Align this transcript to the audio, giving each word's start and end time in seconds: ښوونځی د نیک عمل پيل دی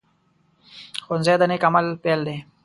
ښوونځی 1.03 1.35
د 1.39 1.43
نیک 1.49 1.63
عمل 1.67 1.85
پيل 2.03 2.19
دی 2.27 2.37